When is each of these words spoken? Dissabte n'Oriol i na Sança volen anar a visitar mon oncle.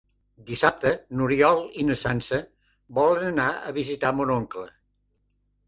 Dissabte 0.45 0.93
n'Oriol 1.19 1.61
i 1.83 1.85
na 1.91 1.99
Sança 2.05 2.41
volen 3.01 3.29
anar 3.29 3.47
a 3.73 3.77
visitar 3.79 4.15
mon 4.23 4.35
oncle. 4.41 4.69